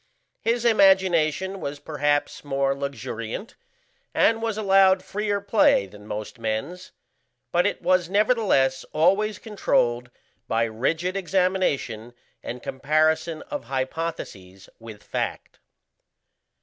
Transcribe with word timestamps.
His 0.41 0.65
imagination 0.65 1.59
was 1.61 1.77
perhaps 1.77 2.43
more 2.43 2.73
luxuriant 2.75 3.53
and 4.15 4.41
was 4.41 4.57
allowed 4.57 5.03
freer 5.03 5.39
play 5.39 5.85
than 5.85 6.07
most 6.07 6.39
men's, 6.39 6.91
but 7.51 7.67
it 7.67 7.83
was 7.83 8.09
nevertheless 8.09 8.83
always 8.93 9.37
controlled 9.37 10.09
by 10.47 10.63
rigid 10.63 11.15
examination 11.15 12.15
and 12.41 12.63
comparison 12.63 13.43
of 13.43 13.65
hypotheses 13.65 14.69
with 14.79 15.03
fact. 15.03 15.59